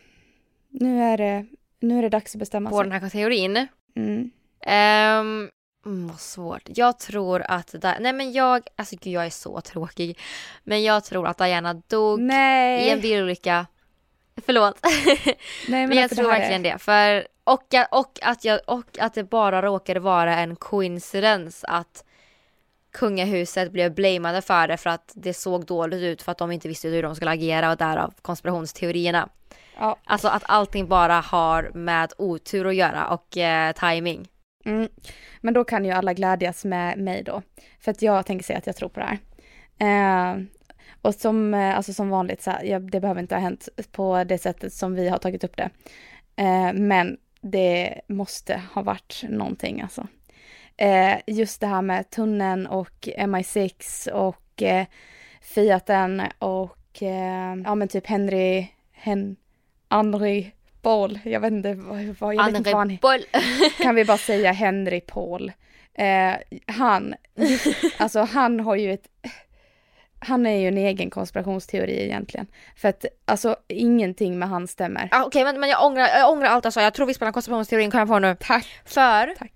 [0.71, 1.47] Nu är det,
[1.81, 2.91] nu är det dags att bestämma På sig.
[2.91, 3.67] den här teorin?
[3.97, 4.31] Mm.
[5.21, 5.51] Um,
[6.09, 6.63] vad svårt.
[6.67, 10.19] Jag tror att, Di- nej men jag, alltså gud jag är så tråkig.
[10.65, 12.87] Men jag tror att Diana dog Nej.
[12.87, 13.67] i en bilolycka.
[14.47, 14.79] Förlåt.
[15.69, 16.79] Nej, men jag alltså, tror verkligen är- det.
[16.79, 22.05] För, och, och, att jag, och att det bara råkade vara en coincidence att
[22.93, 26.69] kungahuset blev blamade för det för att det såg dåligt ut för att de inte
[26.69, 29.29] visste hur de skulle agera och därav konspirationsteorierna.
[29.79, 29.97] Ja.
[30.05, 34.29] Alltså att allting bara har med otur att göra och eh, timing.
[34.65, 34.89] Mm.
[35.41, 37.43] Men då kan ju alla glädjas med mig då.
[37.81, 39.19] För att jag tänker säga att jag tror på det här.
[39.79, 40.43] Eh,
[41.03, 44.25] och som, eh, alltså som vanligt, så här, ja, det behöver inte ha hänt på
[44.25, 45.71] det sättet som vi har tagit upp det.
[46.37, 50.07] Eh, men det måste ha varit någonting alltså.
[50.77, 54.87] Eh, just det här med tunneln och MI6 och eh,
[55.41, 59.37] Fiaten och eh, ja men typ Henry, Hen,
[59.91, 60.51] Henry
[60.83, 63.25] Paul, jag vet inte vad, jag vet inte vad han Paul.
[63.83, 65.53] Kan vi bara säga Henry Paul.
[65.95, 66.33] Eh,
[66.67, 67.15] han,
[67.99, 69.09] alltså han har ju ett
[70.25, 72.47] han är ju en egen konspirationsteori egentligen.
[72.77, 75.09] För att alltså ingenting med han stämmer.
[75.11, 77.33] Ah, Okej men, men jag, ångrar, jag ångrar allt jag sa, jag tror vi spelar
[77.33, 78.37] konspirationsteorin kom jag på nu.
[78.41, 78.81] Tack.
[78.85, 79.53] För, Tack.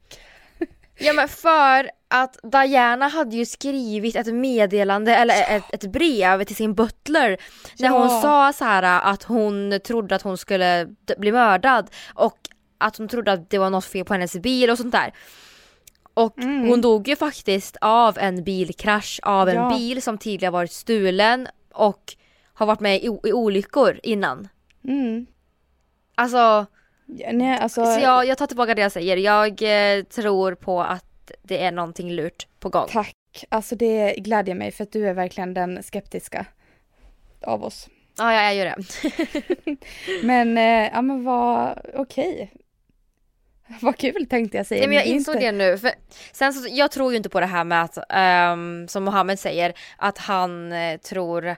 [0.99, 6.57] Ja men för att Diana hade ju skrivit ett meddelande eller ett, ett brev till
[6.57, 7.29] sin butler
[7.79, 7.99] när Ja.
[7.99, 8.83] hon sa så här
[9.13, 10.89] att hon trodde att hon skulle
[11.19, 12.39] bli mördad och
[12.79, 15.13] att hon trodde att det var något fel på hennes bil och sånt där.
[16.15, 16.69] Och Mm.
[16.69, 19.75] hon dog ju faktiskt av en bilkrasch av en Ja.
[19.77, 22.15] bil som tidigare varit stulen och
[22.55, 24.49] har varit med i, i olyckor innan.
[24.85, 25.27] Mm.
[26.15, 26.67] Alltså,
[27.07, 29.17] Ja, nej, alltså, så jag, jag tar tillbaka det jag säger.
[29.17, 29.63] Jag
[29.99, 32.89] eh, tror på att det är någonting lurt på gång.
[32.91, 33.13] Tack.
[33.49, 36.47] Alltså det glädjer mig för att du är verkligen den skeptiska
[37.43, 37.89] av oss.
[38.19, 39.77] Ja, ja jag gör det.
[40.23, 42.53] Men, eh, ja men vad, okej.
[43.81, 44.79] Vad kul tänkte jag säga.
[44.81, 45.79] Nej, men jag insåg inte- det nu.
[45.79, 45.91] För
[46.33, 49.75] sen så, jag tror ju inte på det här med att, ehm, som Mohammed säger,
[49.97, 51.57] att han eh, tror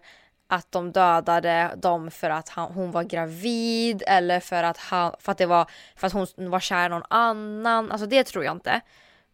[0.49, 5.33] att de dödade dem för att han, hon var gravid eller för att, han, för,
[5.33, 7.93] att det var, för att hon var kär i någon annan.
[7.93, 8.81] Alltså det tror jag inte.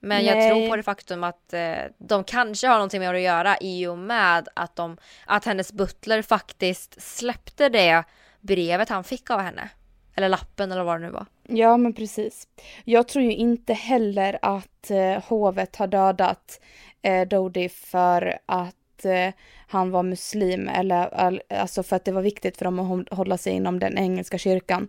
[0.01, 0.51] Men jag Nej.
[0.51, 3.99] tror på det faktum att eh, de kanske har någonting med att göra i och
[3.99, 4.97] med att, de,
[5.27, 8.05] att hennes butler faktiskt släppte det
[8.41, 9.69] brevet han fick av henne.
[10.17, 11.27] Eller lappen eller vad det nu var.
[11.43, 12.49] Ja men precis.
[12.85, 16.61] Jag tror ju inte heller att eh, hovet har dödat
[17.03, 18.75] eh, Dodi för att
[19.05, 19.33] eh,
[19.67, 21.09] han var muslim eller
[21.53, 24.89] alltså för att det var viktigt för dem att hålla sig inom den engelska kyrkan.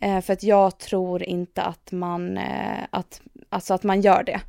[0.00, 4.40] Eh, för att jag tror inte att man, eh, att, alltså att man gör det.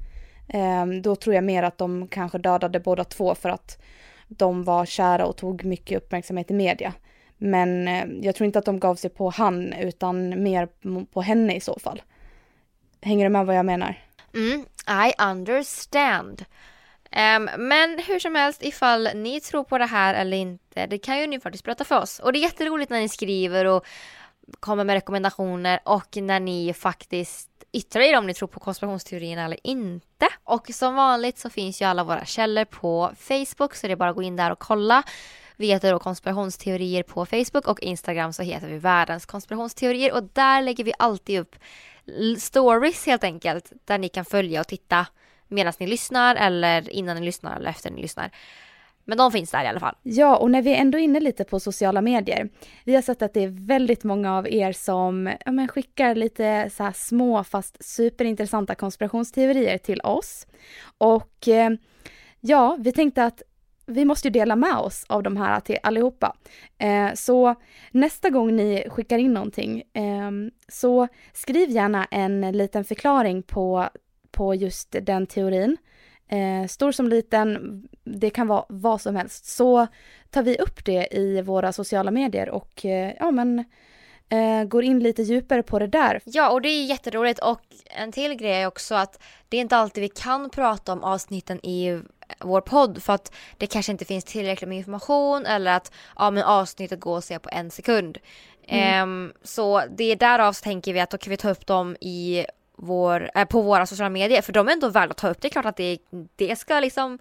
[0.49, 3.81] Ehm, då tror jag mer att de kanske dödade båda två för att
[4.27, 6.93] de var kära och tog mycket uppmärksamhet i media.
[7.37, 10.67] Men eh, jag tror inte att de gav sig på han utan mer
[11.05, 12.01] på henne i så fall.
[13.01, 14.03] Hänger du med vad jag menar?
[14.33, 14.65] Mm,
[15.07, 16.45] I understand.
[17.11, 21.19] Um, men hur som helst, ifall ni tror på det här eller inte, det kan
[21.19, 22.19] ju ni faktiskt berätta för oss.
[22.19, 23.85] Och det är jätteroligt när ni skriver och
[24.59, 29.59] kommer med rekommendationer och när ni faktiskt yttrar er om ni tror på konspirationsteorierna eller
[29.63, 30.27] inte.
[30.43, 34.09] Och som vanligt så finns ju alla våra källor på Facebook så det är bara
[34.09, 35.03] att gå in där och kolla.
[35.55, 40.61] Vi heter då konspirationsteorier på Facebook och Instagram så heter vi världens konspirationsteorier och där
[40.61, 41.55] lägger vi alltid upp
[42.37, 45.05] stories helt enkelt där ni kan följa och titta
[45.47, 48.31] medan ni lyssnar eller innan ni lyssnar eller efter ni lyssnar.
[49.07, 49.95] Men de finns där i alla fall.
[50.03, 52.49] Ja, och när vi är ändå inne lite på sociala medier.
[52.83, 56.69] Vi har sett att det är väldigt många av er som ja, men skickar lite
[56.73, 60.47] så här små fast superintressanta konspirationsteorier till oss.
[60.97, 61.69] Och eh,
[62.39, 63.41] ja, vi tänkte att
[63.85, 66.35] vi måste ju dela med oss av de här till allihopa.
[66.77, 67.55] Eh, så
[67.91, 70.31] nästa gång ni skickar in någonting eh,
[70.67, 73.89] så skriv gärna en liten förklaring på,
[74.37, 75.77] på just den teorin.
[76.29, 79.45] Eh, stor som liten, det kan vara vad som helst.
[79.45, 79.87] Så
[80.29, 83.59] tar vi upp det i våra sociala medier och eh, ja men
[84.29, 86.21] eh, går in lite djupare på det där.
[86.25, 89.77] Ja, och det är jätteroligt och en till grej är också att det är inte
[89.77, 92.01] alltid vi kan prata om avsnitten i
[92.39, 96.43] vår podd för att det kanske inte finns tillräckligt med information eller att ja, men
[96.43, 98.17] avsnittet går att se på en sekund.
[98.67, 99.03] Mm.
[99.03, 101.95] Ehm, så det är därav så tänker vi att då kan vi ta upp dem
[102.01, 102.45] i
[102.77, 105.41] vår, äh, på våra sociala medier för de är ändå värda att ta upp.
[105.41, 105.97] Det är klart att det,
[106.35, 107.19] det ska liksom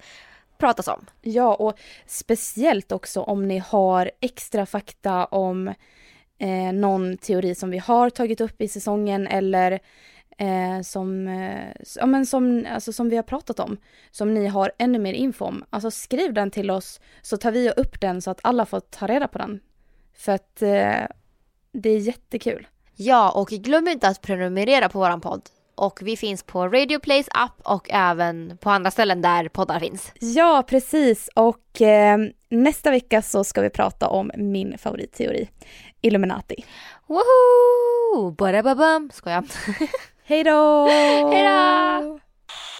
[0.58, 1.06] pratas om.
[1.22, 5.68] Ja, och speciellt också om ni har extra fakta om
[6.38, 9.72] eh, någon teori som vi har tagit upp i säsongen eller
[10.38, 13.76] eh, som, eh, ja, men som, alltså, som vi har pratat om,
[14.10, 15.64] som ni har ännu mer info om.
[15.70, 19.06] Alltså skriv den till oss så tar vi upp den så att alla får ta
[19.06, 19.60] reda på den.
[20.14, 21.06] För att eh,
[21.72, 22.66] det är jättekul.
[22.96, 25.42] Ja, och glöm inte att prenumerera på våran podd.
[25.74, 30.12] Och vi finns på Radio Plays app och även på andra ställen där poddar finns.
[30.20, 31.28] Ja, precis.
[31.34, 32.18] Och eh,
[32.48, 35.48] nästa vecka så ska vi prata om min favoritteori,
[36.00, 36.64] Illuminati.
[37.06, 38.30] Woho!
[38.30, 39.10] Badababam!
[39.12, 39.44] Skojar.
[40.24, 40.88] Hej då!
[40.88, 42.18] Hej då!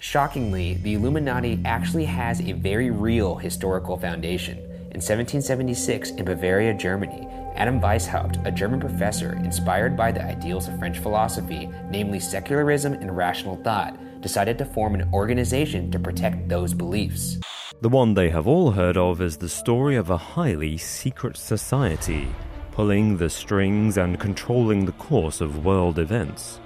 [0.01, 4.55] Shockingly, the Illuminati actually has a very real historical foundation.
[4.91, 10.77] In 1776, in Bavaria, Germany, Adam Weishaupt, a German professor inspired by the ideals of
[10.77, 16.75] French philosophy, namely secularism and rational thought, decided to form an organization to protect those
[16.75, 17.39] beliefs.
[17.81, 22.27] The one they have all heard of is the story of a highly secret society,
[22.71, 26.59] pulling the strings and controlling the course of world events.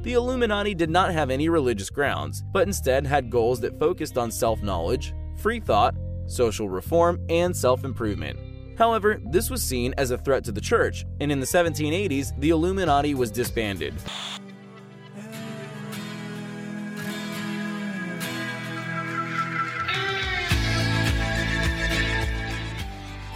[0.00, 4.30] The Illuminati did not have any religious grounds, but instead had goals that focused on
[4.30, 5.94] self knowledge, free thought,
[6.26, 8.38] social reform, and self improvement.
[8.78, 12.50] However, this was seen as a threat to the church, and in the 1780s, the
[12.50, 13.94] Illuminati was disbanded.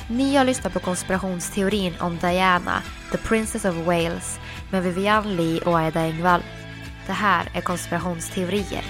[0.09, 2.83] Ni har lyssnat på konspirationsteorin om Diana,
[3.13, 6.43] the Princess of Wales med Vivian Lee och Aida Engvall.
[7.07, 8.85] Det här är konspirationsteorier.